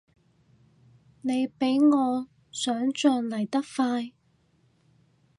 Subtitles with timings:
[1.21, 4.11] 你比我想像嚟得快